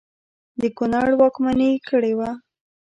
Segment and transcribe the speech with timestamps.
[0.61, 2.31] د کنړ واکمني کړې وه.